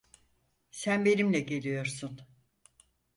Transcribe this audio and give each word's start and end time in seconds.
Sen 0.71 1.05
benimle 1.05 1.39
geliyorsun. 1.45 2.21